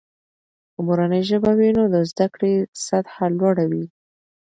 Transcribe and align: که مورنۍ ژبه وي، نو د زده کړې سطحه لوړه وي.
که 0.73 0.79
مورنۍ 0.87 1.21
ژبه 1.29 1.51
وي، 1.57 1.69
نو 1.77 1.83
د 1.93 1.95
زده 2.11 2.27
کړې 2.33 2.53
سطحه 2.85 3.25
لوړه 3.37 3.65
وي. 3.71 3.85